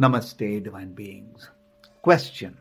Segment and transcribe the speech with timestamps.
[0.00, 1.50] Namaste, divine beings.
[2.00, 2.56] Question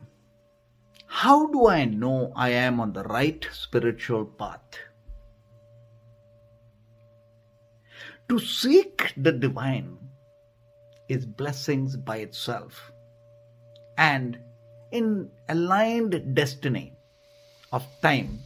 [1.07, 4.77] How do I know I am on the right spiritual path?
[8.27, 9.97] To seek the divine
[11.07, 12.91] is blessings by itself
[13.97, 14.37] and
[14.91, 16.93] in aligned destiny
[17.71, 18.39] of time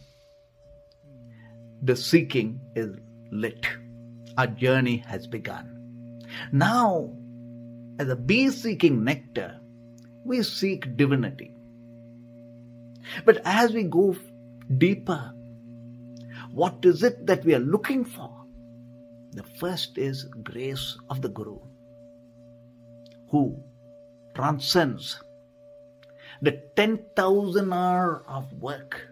[1.81, 2.95] the seeking is
[3.31, 3.67] lit
[4.37, 5.67] our journey has begun
[6.51, 7.13] now
[7.99, 9.59] as a bee seeking nectar
[10.23, 11.51] we seek divinity
[13.25, 14.15] but as we go
[14.77, 15.33] deeper
[16.51, 18.31] what is it that we are looking for
[19.31, 21.59] the first is grace of the guru
[23.29, 23.43] who
[24.35, 25.19] transcends
[26.41, 29.07] the 10,000 hour of work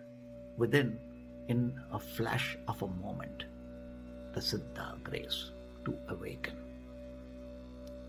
[0.58, 1.00] within
[1.48, 3.46] in a flash of a moment.
[4.34, 5.52] The Siddha grace
[5.86, 6.58] to awaken.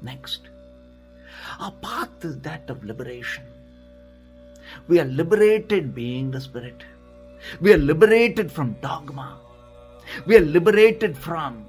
[0.00, 0.48] Next,
[1.60, 3.44] our path is that of liberation.
[4.88, 6.84] We are liberated being the Spirit.
[7.60, 9.38] We are liberated from dogma.
[10.26, 11.66] We are liberated from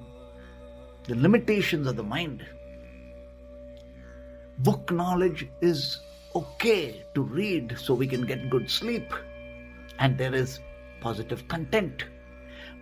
[1.08, 2.46] the limitations of the mind
[4.60, 6.00] book knowledge is
[6.36, 9.14] okay to read so we can get good sleep
[10.00, 10.60] and there is
[11.02, 12.06] positive content.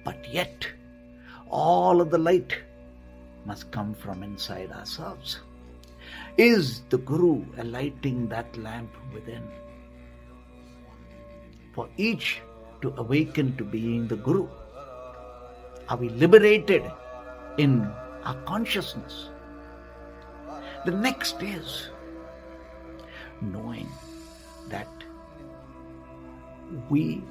[0.03, 0.67] But yet,
[1.49, 2.57] all of the light
[3.45, 5.39] must come from inside ourselves.
[6.37, 9.43] Is the Guru lighting that lamp within?
[11.73, 12.41] For each
[12.81, 14.47] to awaken to being the Guru.
[15.89, 16.89] Are we liberated
[17.57, 17.83] in
[18.23, 19.29] our consciousness?
[20.85, 21.89] The next is
[23.41, 23.89] knowing
[24.69, 24.87] that
[26.89, 27.21] we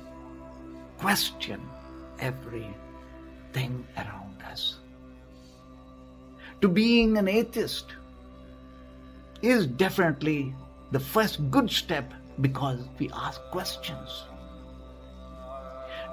[0.99, 1.61] question
[2.19, 4.77] everything around us.
[6.61, 7.87] To being an atheist
[9.43, 10.55] is definitely
[10.91, 14.25] the first good step because we ask questions.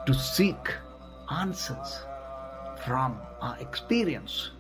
[0.06, 0.74] To seek
[1.32, 2.00] answers
[2.86, 4.52] from our experience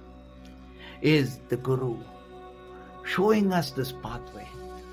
[1.01, 1.97] is the Guru
[3.07, 4.47] showing us this pathway?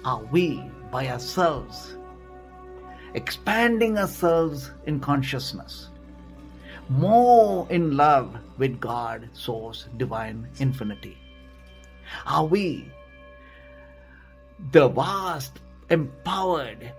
[0.04, 0.62] Are we
[0.92, 1.96] by ourselves
[3.14, 5.88] expanding ourselves in consciousness,
[6.88, 11.16] more in love with God, Source, Divine, Infinity?
[12.26, 12.90] Are we
[14.72, 15.60] the vast,
[15.90, 16.92] empowered,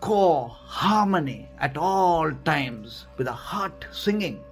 [0.00, 4.42] core harmony at all times with a heart singing?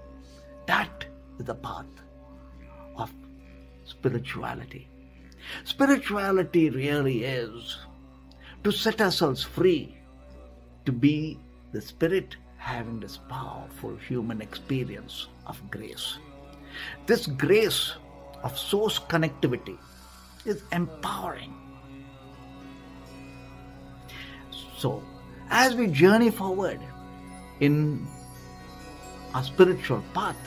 [0.66, 1.04] That
[1.38, 1.86] is the path
[2.96, 3.10] of
[3.84, 4.88] spirituality.
[5.64, 7.78] Spirituality really is
[8.62, 9.96] to set ourselves free,
[10.84, 11.38] to be
[11.72, 16.18] the spirit having this powerful human experience of grace.
[17.06, 17.94] This grace
[18.42, 19.78] of source connectivity
[20.44, 21.54] is empowering.
[24.80, 25.02] So,
[25.50, 26.80] as we journey forward
[27.60, 28.06] in
[29.34, 30.38] our spiritual path,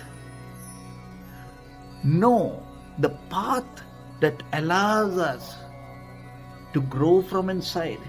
[2.03, 2.65] know
[2.97, 3.83] the path
[4.21, 5.55] that allows us
[6.73, 7.99] to grow from inside.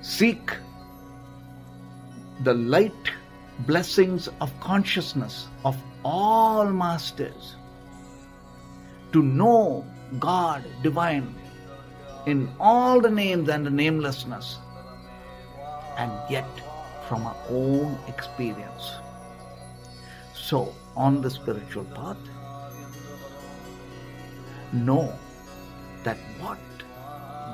[0.00, 0.56] Seek
[2.42, 3.12] the light
[3.66, 7.54] blessings of consciousness of all masters.
[9.12, 9.84] To know
[10.18, 11.34] God divine
[12.26, 14.58] in all the names and the namelessness,
[15.96, 16.48] and yet
[17.08, 18.92] from our own experience.
[20.34, 22.16] So, on the spiritual path,
[24.72, 25.12] know
[26.04, 26.58] that what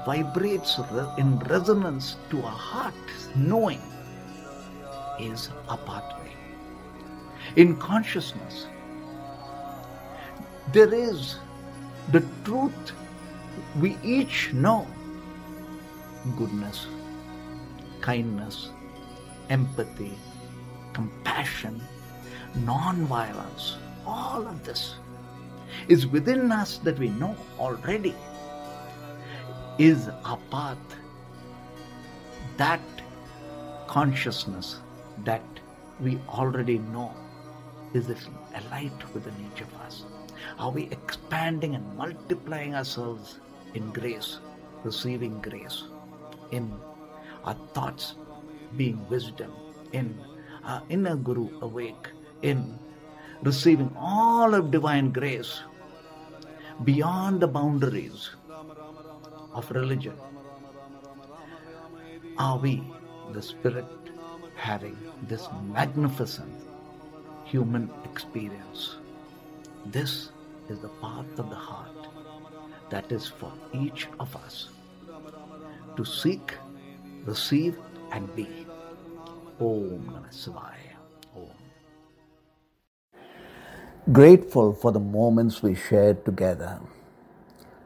[0.05, 0.79] vibrates
[1.19, 2.95] in resonance to our heart,
[3.37, 3.83] knowing,
[5.19, 6.33] is a pathway.
[7.56, 8.67] In consciousness,
[10.73, 11.37] there is
[12.12, 12.93] the truth
[13.81, 14.87] we each know
[16.37, 16.87] goodness,
[18.01, 18.71] kindness,
[19.51, 20.13] empathy,
[20.93, 21.81] compassion,
[22.65, 23.77] non violence,
[24.07, 24.97] all of this
[25.88, 28.15] is within us that we know already
[29.79, 30.79] is our path.
[32.56, 32.81] That
[33.87, 34.81] consciousness
[35.25, 35.43] that
[36.00, 37.12] we already know
[37.94, 38.17] is a
[38.71, 40.05] light within each of us.
[40.59, 43.38] Are we expanding and multiplying ourselves
[43.75, 44.38] in grace,
[44.85, 45.85] receiving grace,
[46.50, 46.73] in
[47.44, 48.15] our thoughts
[48.76, 49.53] being wisdom,
[49.93, 50.19] in
[50.65, 52.11] our inner Guru awake,
[52.43, 52.79] in
[53.43, 55.61] receiving all of divine grace
[56.85, 58.31] beyond the boundaries
[59.53, 60.15] of religion?
[62.38, 62.82] Are we,
[63.32, 63.87] the Spirit,
[64.55, 66.53] having this magnificent
[67.44, 68.97] human experience?
[69.87, 70.31] This
[70.69, 71.98] is the path of the heart
[72.90, 74.69] that is for each of us
[75.96, 76.55] to seek,
[77.25, 77.79] receive,
[78.12, 78.46] and be.
[79.61, 80.94] Om Namah Shivaya.
[81.35, 81.50] Om.
[84.12, 86.79] Grateful for the moments we shared together.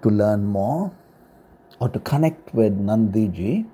[0.02, 0.93] To learn more
[1.81, 3.64] or to connect with Nandhiji,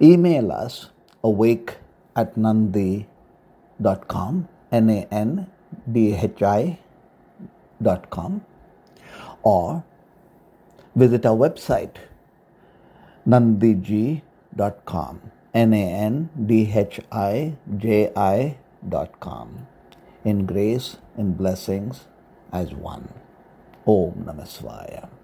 [0.00, 0.90] email us
[1.24, 1.76] awake
[2.14, 3.06] at nandhi.com,
[4.70, 5.46] N A N
[5.90, 6.78] D H I
[7.82, 8.44] dot com,
[9.42, 9.82] or
[10.98, 11.96] visit our website
[13.26, 15.20] nandhiji.com,
[15.54, 18.58] N A N D H I J I
[18.88, 19.66] dot com,
[20.24, 22.06] in grace and blessings
[22.52, 23.08] as one.
[23.86, 25.17] Om Namah Shivaya.